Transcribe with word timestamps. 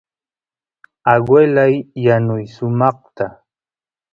aguelay 1.13 1.75
yanuy 2.05 2.43
sumaqta 2.55 3.25